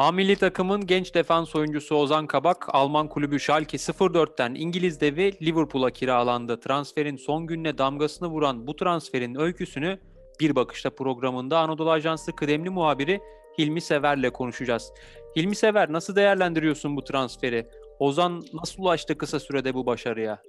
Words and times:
Hamili 0.00 0.36
takımın 0.36 0.86
genç 0.86 1.14
defans 1.14 1.56
oyuncusu 1.56 1.94
Ozan 1.94 2.26
Kabak, 2.26 2.66
Alman 2.74 3.08
kulübü 3.08 3.40
Schalke 3.40 3.76
04'ten 3.76 4.54
İngiliz 4.54 5.00
devi 5.00 5.32
Liverpool'a 5.42 5.90
kiralandı. 5.90 6.60
Transferin 6.60 7.16
son 7.16 7.46
gününe 7.46 7.78
damgasını 7.78 8.28
vuran 8.28 8.66
bu 8.66 8.76
transferin 8.76 9.34
öyküsünü 9.34 9.98
bir 10.40 10.56
bakışta 10.56 10.90
programında 10.90 11.58
Anadolu 11.58 11.90
Ajansı 11.90 12.32
kıdemli 12.32 12.70
muhabiri 12.70 13.20
Hilmi 13.58 13.80
Sever'le 13.80 14.30
konuşacağız. 14.30 14.92
Hilmi 15.36 15.56
Sever 15.56 15.92
nasıl 15.92 16.16
değerlendiriyorsun 16.16 16.96
bu 16.96 17.04
transferi? 17.04 17.66
Ozan 17.98 18.44
nasıl 18.54 18.82
ulaştı 18.82 19.18
kısa 19.18 19.40
sürede 19.40 19.74
bu 19.74 19.86
başarıya? 19.86 20.42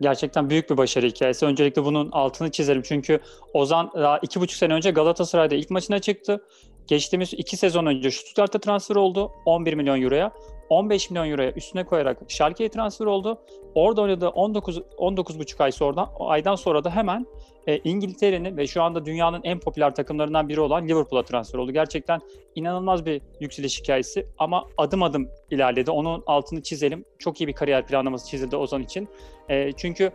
Gerçekten 0.00 0.50
büyük 0.50 0.70
bir 0.70 0.76
başarı 0.76 1.06
hikayesi. 1.06 1.46
Öncelikle 1.46 1.84
bunun 1.84 2.10
altını 2.10 2.50
çizelim. 2.50 2.82
Çünkü 2.82 3.20
Ozan 3.54 3.90
daha 3.94 4.18
iki 4.18 4.40
buçuk 4.40 4.56
sene 4.56 4.74
önce 4.74 4.90
Galatasaray'da 4.90 5.54
ilk 5.54 5.70
maçına 5.70 5.98
çıktı. 5.98 6.44
Geçtiğimiz 6.90 7.32
iki 7.32 7.56
sezon 7.56 7.86
önce 7.86 8.10
Stuttgart'a 8.10 8.58
transfer 8.58 8.96
oldu 8.96 9.32
11 9.44 9.74
milyon 9.74 10.02
euroya. 10.02 10.32
15 10.68 11.10
milyon 11.10 11.30
euroya 11.30 11.52
üstüne 11.52 11.84
koyarak 11.84 12.18
Schalke'ye 12.28 12.68
transfer 12.70 13.06
oldu. 13.06 13.38
Orada 13.74 14.02
oynadığı 14.02 14.28
19 14.28 14.78
19,5 14.78 15.62
ay 15.62 15.72
sonra 15.72 16.10
aydan 16.18 16.54
sonra 16.54 16.84
da 16.84 16.90
hemen 16.90 17.26
e, 17.66 17.78
İngiltere'nin 17.78 18.56
ve 18.56 18.66
şu 18.66 18.82
anda 18.82 19.04
dünyanın 19.04 19.40
en 19.44 19.60
popüler 19.60 19.94
takımlarından 19.94 20.48
biri 20.48 20.60
olan 20.60 20.88
Liverpool'a 20.88 21.22
transfer 21.22 21.58
oldu. 21.58 21.72
Gerçekten 21.72 22.20
inanılmaz 22.54 23.06
bir 23.06 23.22
yükseliş 23.40 23.80
hikayesi 23.80 24.26
ama 24.38 24.66
adım 24.78 25.02
adım 25.02 25.28
ilerledi. 25.50 25.90
Onun 25.90 26.22
altını 26.26 26.62
çizelim. 26.62 27.04
Çok 27.18 27.40
iyi 27.40 27.46
bir 27.46 27.52
kariyer 27.52 27.86
planlaması 27.86 28.28
çizildi 28.28 28.56
Ozan 28.56 28.82
için. 28.82 29.08
E, 29.48 29.72
çünkü 29.72 30.10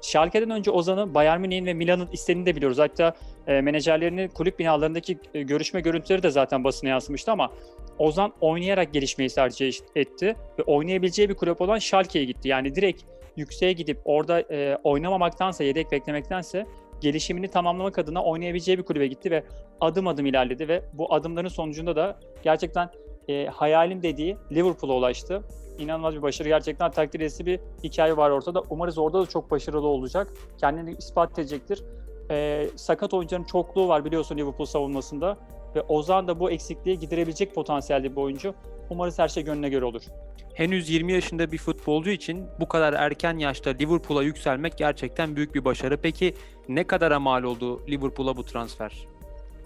Schalke'den 0.00 0.50
önce 0.50 0.70
Ozan'ı 0.70 1.14
Bayern 1.14 1.40
Münih'in 1.40 1.66
ve 1.66 1.74
Milan'ın 1.74 2.08
istediğini 2.12 2.46
de 2.46 2.56
biliyoruz. 2.56 2.78
Hatta 2.78 3.14
e, 3.46 3.60
menajerlerinin 3.60 4.28
kulüp 4.28 4.58
binalarındaki 4.58 5.18
e, 5.34 5.42
görüşme 5.42 5.80
görüntüleri 5.80 6.22
de 6.22 6.30
zaten 6.30 6.64
basına 6.64 6.90
yansımıştı 6.90 7.32
ama 7.32 7.52
Ozan 7.98 8.32
oynayarak 8.40 8.92
gelişmeyi 8.92 9.30
tercih 9.30 9.72
etti 9.96 10.36
ve 10.58 10.62
oynayabileceği 10.62 11.28
bir 11.28 11.34
kulüp 11.34 11.60
olan 11.60 11.78
Schalke'ye 11.78 12.24
gitti. 12.24 12.48
Yani 12.48 12.74
direkt 12.74 13.02
yükseğe 13.36 13.72
gidip 13.72 13.98
orada 14.04 14.40
e, 14.40 14.78
oynamamaktansa, 14.84 15.64
yedek 15.64 15.92
beklemektense 15.92 16.66
gelişimini 17.00 17.48
tamamlamak 17.48 17.98
adına 17.98 18.24
oynayabileceği 18.24 18.78
bir 18.78 18.82
kulübe 18.82 19.06
gitti 19.06 19.30
ve 19.30 19.44
adım 19.80 20.06
adım 20.06 20.26
ilerledi 20.26 20.68
ve 20.68 20.82
bu 20.92 21.14
adımların 21.14 21.48
sonucunda 21.48 21.96
da 21.96 22.20
gerçekten 22.42 22.90
e, 23.28 23.46
hayalim 23.46 24.02
dediği 24.02 24.36
Liverpool'a 24.52 24.94
ulaştı. 24.94 25.42
İnanılmaz 25.78 26.14
bir 26.14 26.22
başarı. 26.22 26.48
Gerçekten 26.48 26.90
takdir 26.90 27.18
edilesi 27.18 27.46
bir 27.46 27.60
hikaye 27.84 28.16
var 28.16 28.30
ortada. 28.30 28.62
Umarız 28.70 28.98
orada 28.98 29.22
da 29.22 29.26
çok 29.26 29.50
başarılı 29.50 29.86
olacak. 29.86 30.32
Kendini 30.58 30.94
ispat 30.98 31.38
edecektir. 31.38 31.82
E, 32.30 32.66
sakat 32.76 33.14
oyuncuların 33.14 33.44
çokluğu 33.44 33.88
var 33.88 34.04
biliyorsun 34.04 34.36
Liverpool 34.36 34.66
savunmasında. 34.66 35.38
Ve 35.74 35.82
Ozan 35.82 36.28
da 36.28 36.40
bu 36.40 36.50
eksikliği 36.50 36.98
giderebilecek 36.98 37.54
potansiyelde 37.54 38.12
bir 38.12 38.16
oyuncu. 38.16 38.54
Umarız 38.90 39.18
her 39.18 39.28
şey 39.28 39.44
gönlüne 39.44 39.68
göre 39.68 39.84
olur. 39.84 40.02
Henüz 40.54 40.90
20 40.90 41.12
yaşında 41.12 41.52
bir 41.52 41.58
futbolcu 41.58 42.10
için 42.10 42.46
bu 42.60 42.68
kadar 42.68 42.92
erken 42.92 43.38
yaşta 43.38 43.70
Liverpool'a 43.70 44.22
yükselmek 44.22 44.78
gerçekten 44.78 45.36
büyük 45.36 45.54
bir 45.54 45.64
başarı. 45.64 45.96
Peki 45.96 46.34
ne 46.68 46.86
kadara 46.86 47.20
mal 47.20 47.42
oldu 47.42 47.86
Liverpool'a 47.88 48.36
bu 48.36 48.44
transfer? 48.44 49.15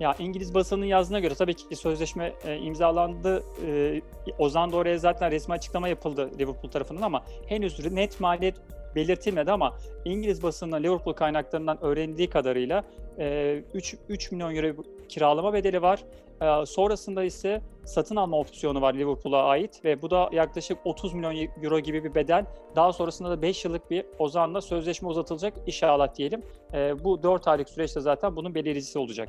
Ya 0.00 0.14
İngiliz 0.18 0.54
basının 0.54 0.84
yazdığına 0.84 1.20
göre 1.20 1.34
tabii 1.34 1.54
ki 1.54 1.76
sözleşme 1.76 2.32
e, 2.44 2.56
imzalandı. 2.56 3.42
E, 3.66 4.00
Ozan 4.38 4.72
da 4.72 4.76
oraya 4.76 4.98
zaten 4.98 5.30
resmi 5.30 5.54
açıklama 5.54 5.88
yapıldı 5.88 6.30
Liverpool 6.38 6.70
tarafından 6.70 7.02
ama 7.02 7.22
henüz 7.46 7.92
net 7.92 8.20
maliyet 8.20 8.54
belirtilmedi 8.94 9.52
ama 9.52 9.76
İngiliz 10.04 10.42
basınının 10.42 10.82
Liverpool 10.82 11.14
kaynaklarından 11.14 11.84
öğrendiği 11.84 12.30
kadarıyla 12.30 12.84
e, 13.18 13.62
3, 13.74 13.96
3 14.08 14.32
milyon 14.32 14.54
euro 14.54 14.82
kiralama 15.08 15.52
bedeli 15.52 15.82
var. 15.82 16.04
E, 16.42 16.66
sonrasında 16.66 17.24
ise 17.24 17.62
satın 17.84 18.16
alma 18.16 18.38
opsiyonu 18.38 18.80
var 18.80 18.94
Liverpool'a 18.94 19.44
ait 19.44 19.84
ve 19.84 20.02
bu 20.02 20.10
da 20.10 20.30
yaklaşık 20.32 20.78
30 20.84 21.14
milyon 21.14 21.36
euro 21.62 21.80
gibi 21.80 22.04
bir 22.04 22.14
bedel. 22.14 22.44
Daha 22.76 22.92
sonrasında 22.92 23.30
da 23.30 23.42
5 23.42 23.64
yıllık 23.64 23.90
bir 23.90 24.04
Ozan'la 24.18 24.60
sözleşme 24.60 25.08
uzatılacak 25.08 25.54
inşallah 25.66 26.14
diyelim. 26.14 26.42
E, 26.74 27.04
bu 27.04 27.22
4 27.22 27.48
aylık 27.48 27.68
süreçte 27.68 28.00
zaten 28.00 28.36
bunun 28.36 28.54
belirleyicisi 28.54 28.98
olacak. 28.98 29.28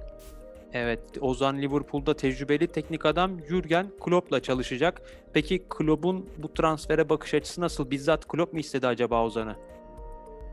Evet, 0.74 1.00
Ozan 1.22 1.58
Liverpool'da 1.58 2.14
tecrübeli 2.14 2.68
teknik 2.68 3.06
adam 3.06 3.32
Jurgen 3.50 3.92
Klopp'la 4.00 4.40
çalışacak. 4.40 5.02
Peki 5.34 5.66
Klopp'un 5.70 6.30
bu 6.38 6.54
transfere 6.54 7.10
bakış 7.10 7.34
açısı 7.34 7.62
nasıl? 7.62 7.92
Bizzat 7.92 8.28
Klopp 8.28 8.54
mu 8.54 8.60
istedi 8.60 8.88
acaba 8.88 9.26
Ozan'ı? 9.26 9.56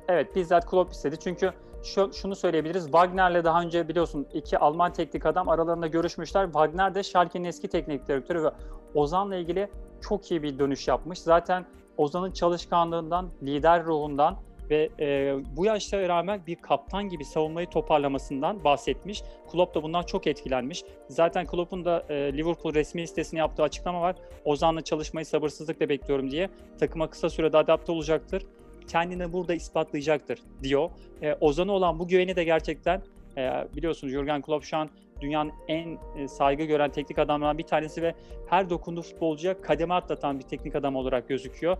Evet, 0.08 0.36
bizzat 0.36 0.70
Klopp 0.70 0.92
istedi. 0.92 1.16
Çünkü 1.18 1.52
şu, 1.84 2.12
şunu 2.12 2.36
söyleyebiliriz. 2.36 2.84
Wagner'le 2.84 3.44
daha 3.44 3.62
önce 3.62 3.88
biliyorsun 3.88 4.26
iki 4.34 4.58
Alman 4.58 4.92
teknik 4.92 5.26
adam 5.26 5.48
aralarında 5.48 5.86
görüşmüşler. 5.86 6.44
Wagner 6.44 6.94
de 6.94 7.02
Schalke'nin 7.02 7.44
eski 7.44 7.68
teknik 7.68 8.08
direktörü 8.08 8.44
ve 8.44 8.50
Ozan'la 8.94 9.36
ilgili 9.36 9.68
çok 10.00 10.30
iyi 10.30 10.42
bir 10.42 10.58
dönüş 10.58 10.88
yapmış. 10.88 11.18
Zaten 11.18 11.66
Ozan'ın 11.96 12.30
çalışkanlığından, 12.32 13.28
lider 13.42 13.84
ruhundan 13.84 14.36
ve 14.70 14.88
e, 15.00 15.36
bu 15.56 15.64
yaşlara 15.64 16.08
rağmen 16.08 16.40
bir 16.46 16.56
kaptan 16.56 17.08
gibi 17.08 17.24
savunmayı 17.24 17.66
toparlamasından 17.66 18.64
bahsetmiş. 18.64 19.22
Klopp 19.52 19.74
da 19.74 19.82
bundan 19.82 20.02
çok 20.02 20.26
etkilenmiş. 20.26 20.84
Zaten 21.08 21.46
Klopp'un 21.46 21.84
da 21.84 22.04
e, 22.08 22.14
Liverpool 22.14 22.74
resmi 22.74 23.08
sitesine 23.08 23.40
yaptığı 23.40 23.62
açıklama 23.62 24.00
var. 24.00 24.16
Ozan'la 24.44 24.80
çalışmayı 24.80 25.26
sabırsızlıkla 25.26 25.88
bekliyorum 25.88 26.30
diye. 26.30 26.48
Takıma 26.80 27.10
kısa 27.10 27.30
sürede 27.30 27.56
adapte 27.56 27.92
olacaktır. 27.92 28.46
Kendini 28.88 29.32
burada 29.32 29.54
ispatlayacaktır 29.54 30.42
diyor. 30.62 30.90
E, 31.22 31.34
Ozan'a 31.40 31.72
olan 31.72 31.98
bu 31.98 32.08
güveni 32.08 32.36
de 32.36 32.44
gerçekten 32.44 33.02
e, 33.36 33.68
biliyorsunuz 33.76 34.12
Jurgen 34.12 34.42
Klopp 34.42 34.64
şu 34.64 34.76
an 34.76 34.90
dünyanın 35.20 35.52
en 35.68 35.98
e, 36.18 36.28
saygı 36.28 36.64
gören 36.64 36.90
teknik 36.90 37.18
adamlarından 37.18 37.58
bir 37.58 37.66
tanesi 37.66 38.02
ve 38.02 38.14
her 38.46 38.70
dokunduğu 38.70 39.02
futbolcuya 39.02 39.60
kademe 39.60 39.94
atlatan 39.94 40.38
bir 40.38 40.44
teknik 40.44 40.76
adam 40.76 40.96
olarak 40.96 41.28
gözüküyor. 41.28 41.76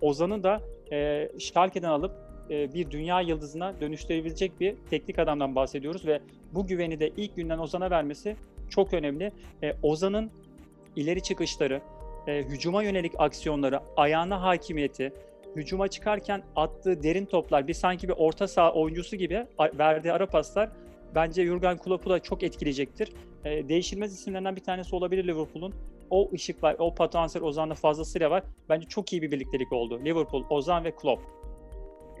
Ozan'ı 0.00 0.42
da 0.42 0.60
e, 0.92 1.28
Schalke'den 1.38 1.88
alıp 1.88 2.27
e, 2.50 2.74
bir 2.74 2.90
dünya 2.90 3.20
yıldızına 3.20 3.80
dönüştürebilecek 3.80 4.60
bir 4.60 4.74
teknik 4.90 5.18
adamdan 5.18 5.54
bahsediyoruz 5.54 6.06
ve 6.06 6.20
bu 6.54 6.66
güveni 6.66 7.00
de 7.00 7.10
ilk 7.16 7.36
günden 7.36 7.58
Ozan'a 7.58 7.90
vermesi 7.90 8.36
çok 8.70 8.94
önemli. 8.94 9.32
E, 9.62 9.72
Ozan'ın 9.82 10.30
ileri 10.96 11.22
çıkışları, 11.22 11.80
e, 12.26 12.42
hücuma 12.42 12.82
yönelik 12.82 13.12
aksiyonları, 13.18 13.80
ayağına 13.96 14.42
hakimiyeti, 14.42 15.12
hücuma 15.56 15.88
çıkarken 15.88 16.42
attığı 16.56 17.02
derin 17.02 17.24
toplar, 17.24 17.68
bir 17.68 17.74
sanki 17.74 18.08
bir 18.08 18.14
orta 18.16 18.48
saha 18.48 18.72
oyuncusu 18.72 19.16
gibi 19.16 19.46
verdiği 19.78 20.12
ara 20.12 20.26
paslar 20.26 20.70
bence 21.14 21.46
Jurgen 21.46 21.78
Klopp'u 21.78 22.10
da 22.10 22.18
çok 22.18 22.42
etkileyecektir. 22.42 23.12
değişilmez 23.44 24.14
isimlerinden 24.14 24.56
bir 24.56 24.60
tanesi 24.60 24.96
olabilir 24.96 25.24
Liverpool'un. 25.24 25.74
O 26.10 26.30
ışık 26.32 26.62
var, 26.62 26.76
o 26.78 26.94
potansiyel 26.94 27.46
Ozan'da 27.46 27.74
fazlasıyla 27.74 28.30
var. 28.30 28.42
Bence 28.68 28.88
çok 28.88 29.12
iyi 29.12 29.22
bir 29.22 29.30
birliktelik 29.30 29.72
oldu. 29.72 30.00
Liverpool, 30.04 30.44
Ozan 30.50 30.84
ve 30.84 30.90
Klopp. 30.90 31.22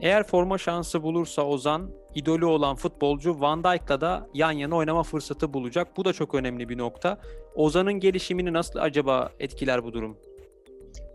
Eğer 0.02 0.22
forma 0.22 0.58
şansı 0.58 1.02
bulursa 1.02 1.42
Ozan, 1.46 1.90
idolü 2.14 2.44
olan 2.44 2.76
futbolcu 2.76 3.40
Van 3.40 3.64
Dijk'la 3.64 4.00
da 4.00 4.28
yan 4.34 4.52
yana 4.52 4.76
oynama 4.76 5.02
fırsatı 5.02 5.54
bulacak. 5.54 5.96
Bu 5.96 6.04
da 6.04 6.12
çok 6.12 6.34
önemli 6.34 6.68
bir 6.68 6.78
nokta. 6.78 7.18
Ozan'ın 7.54 7.92
gelişimini 7.92 8.52
nasıl 8.52 8.78
acaba 8.78 9.32
etkiler 9.40 9.84
bu 9.84 9.92
durum? 9.92 10.16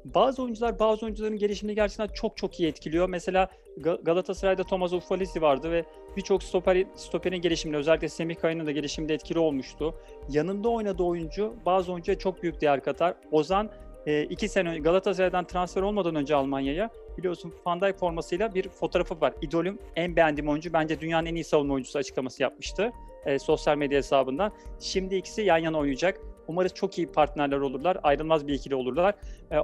Bazı 0.05 0.43
oyuncular 0.43 0.79
bazı 0.79 1.05
oyuncuların 1.05 1.37
gelişimini 1.37 1.75
gerçekten 1.75 2.07
çok 2.07 2.37
çok 2.37 2.59
iyi 2.59 2.69
etkiliyor. 2.69 3.09
Mesela 3.09 3.49
Galatasaray'da 3.77 4.63
Thomas 4.63 4.93
Ufalisi 4.93 5.41
vardı 5.41 5.71
ve 5.71 5.85
birçok 6.17 6.43
stoper, 6.43 6.85
stoperin 6.95 7.41
gelişiminde 7.41 7.77
özellikle 7.77 8.09
Semih 8.09 8.35
Kaya'nın 8.35 8.65
da 8.65 8.71
gelişiminde 8.71 9.13
etkili 9.13 9.39
olmuştu. 9.39 9.95
Yanında 10.29 10.69
oynadığı 10.69 11.03
oyuncu 11.03 11.53
bazı 11.65 11.91
oyuncuya 11.93 12.17
çok 12.17 12.43
büyük 12.43 12.61
değer 12.61 12.83
katar. 12.83 13.15
Ozan 13.31 13.69
e, 14.07 14.23
iki 14.23 14.49
sene 14.49 14.69
önce 14.69 14.79
Galatasaray'dan 14.79 15.47
transfer 15.47 15.81
olmadan 15.81 16.15
önce 16.15 16.35
Almanya'ya 16.35 16.89
biliyorsun 17.17 17.53
Van 17.65 17.81
Dijk 17.81 17.97
formasıyla 17.99 18.55
bir 18.55 18.69
fotoğrafı 18.69 19.21
var. 19.21 19.33
İdolüm 19.41 19.79
en 19.95 20.15
beğendiğim 20.15 20.49
oyuncu 20.49 20.73
bence 20.73 20.99
dünyanın 20.99 21.25
en 21.25 21.35
iyi 21.35 21.43
savunma 21.43 21.73
oyuncusu 21.73 21.99
açıklaması 21.99 22.43
yapmıştı 22.43 22.91
e, 23.25 23.39
sosyal 23.39 23.77
medya 23.77 23.97
hesabından. 23.97 24.51
Şimdi 24.79 25.15
ikisi 25.15 25.41
yan 25.41 25.57
yana 25.57 25.77
oynayacak. 25.77 26.19
Umarız 26.47 26.73
çok 26.73 26.97
iyi 26.97 27.07
partnerler 27.07 27.57
olurlar. 27.57 27.97
Ayrılmaz 28.03 28.47
bir 28.47 28.53
ikili 28.53 28.75
olurlar. 28.75 29.15
E, 29.51 29.57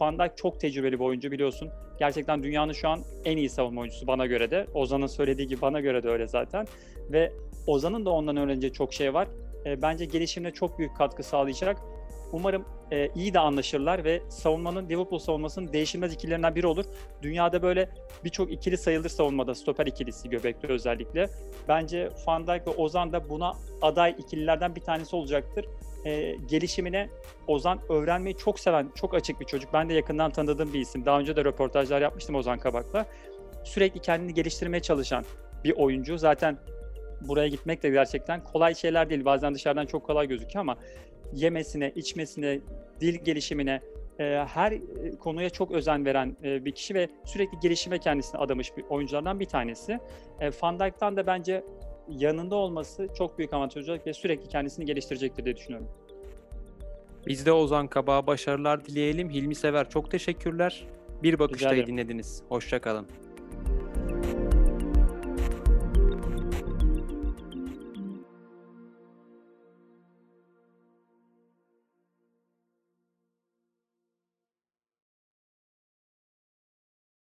Van 0.00 0.18
Dijk 0.18 0.36
çok 0.36 0.60
tecrübeli 0.60 0.98
bir 1.00 1.04
oyuncu 1.04 1.30
biliyorsun. 1.30 1.70
Gerçekten 1.98 2.42
dünyanın 2.42 2.72
şu 2.72 2.88
an 2.88 3.00
en 3.24 3.36
iyi 3.36 3.48
savunma 3.48 3.80
oyuncusu 3.80 4.06
bana 4.06 4.26
göre 4.26 4.50
de. 4.50 4.66
Ozan'ın 4.74 5.06
söylediği 5.06 5.48
gibi 5.48 5.60
bana 5.60 5.80
göre 5.80 6.02
de 6.02 6.08
öyle 6.08 6.26
zaten. 6.26 6.66
Ve 7.12 7.32
Ozan'ın 7.66 8.04
da 8.04 8.10
ondan 8.10 8.36
öğreneceği 8.36 8.72
çok 8.72 8.94
şey 8.94 9.14
var. 9.14 9.28
E, 9.66 9.82
bence 9.82 10.04
gelişimine 10.04 10.52
çok 10.52 10.78
büyük 10.78 10.96
katkı 10.96 11.22
sağlayacak. 11.22 11.76
Umarım 12.32 12.64
e, 12.92 13.08
iyi 13.14 13.34
de 13.34 13.38
anlaşırlar 13.38 14.04
ve 14.04 14.22
savunmanın 14.28 14.88
Liverpool 14.88 15.18
savunmasının 15.18 15.72
değişilmez 15.72 16.14
ikililerinden 16.14 16.54
biri 16.54 16.66
olur. 16.66 16.84
Dünyada 17.22 17.62
böyle 17.62 17.88
birçok 18.24 18.52
ikili 18.52 18.78
sayılır 18.78 19.08
savunmada 19.08 19.54
stoper 19.54 19.86
ikilisi 19.86 20.30
göbekte 20.30 20.68
özellikle. 20.68 21.30
Bence 21.68 22.10
Van 22.26 22.46
Dijk 22.46 22.66
ve 22.66 22.70
Ozan 22.70 23.12
da 23.12 23.30
buna 23.30 23.52
aday 23.82 24.14
ikililerden 24.18 24.76
bir 24.76 24.80
tanesi 24.80 25.16
olacaktır. 25.16 25.66
E, 26.04 26.36
gelişimine 26.48 27.08
Ozan 27.46 27.80
öğrenmeyi 27.88 28.36
çok 28.36 28.60
seven, 28.60 28.90
çok 28.94 29.14
açık 29.14 29.40
bir 29.40 29.46
çocuk. 29.46 29.72
Ben 29.72 29.88
de 29.88 29.94
yakından 29.94 30.30
tanıdığım 30.30 30.72
bir 30.72 30.80
isim. 30.80 31.04
Daha 31.04 31.20
önce 31.20 31.36
de 31.36 31.44
röportajlar 31.44 32.00
yapmıştım 32.00 32.34
Ozan 32.34 32.58
Kabak'la. 32.58 33.06
Sürekli 33.64 34.00
kendini 34.00 34.34
geliştirmeye 34.34 34.80
çalışan 34.80 35.24
bir 35.64 35.72
oyuncu. 35.72 36.18
Zaten 36.18 36.58
buraya 37.20 37.48
gitmek 37.48 37.82
de 37.82 37.90
gerçekten 37.90 38.44
kolay 38.44 38.74
şeyler 38.74 39.10
değil. 39.10 39.24
Bazen 39.24 39.54
dışarıdan 39.54 39.86
çok 39.86 40.06
kolay 40.06 40.28
gözüküyor 40.28 40.60
ama 40.60 40.76
yemesine, 41.32 41.92
içmesine, 41.94 42.60
dil 43.00 43.14
gelişimine, 43.14 43.80
e, 44.18 44.24
her 44.24 44.72
e, 44.72 44.80
konuya 45.20 45.50
çok 45.50 45.70
özen 45.70 46.04
veren 46.04 46.36
e, 46.44 46.64
bir 46.64 46.72
kişi 46.72 46.94
ve 46.94 47.08
sürekli 47.24 47.60
gelişime 47.60 47.98
kendisini 47.98 48.40
adamış 48.40 48.76
bir 48.76 48.84
oyunculardan 48.88 49.40
bir 49.40 49.46
tanesi. 49.46 49.98
E, 50.40 50.50
Van 50.62 50.80
Dijk'tan 50.80 51.16
da 51.16 51.26
bence 51.26 51.64
yanında 52.08 52.56
olması 52.56 53.08
çok 53.18 53.38
büyük 53.38 53.52
avantaj 53.52 53.88
olacak 53.88 54.06
ve 54.06 54.12
sürekli 54.12 54.48
kendisini 54.48 54.84
geliştirecektir 54.84 55.44
diye 55.44 55.56
düşünüyorum. 55.56 55.88
Biz 57.26 57.46
de 57.46 57.52
Ozan 57.52 57.88
Kabak'a 57.88 58.26
başarılar 58.26 58.84
dileyelim. 58.84 59.30
Hilmi 59.30 59.54
Sever 59.54 59.90
çok 59.90 60.10
teşekkürler. 60.10 60.86
Bir 61.22 61.38
bakıştayı 61.38 61.86
dinlediniz. 61.86 62.42
Hoşçakalın. 62.48 63.06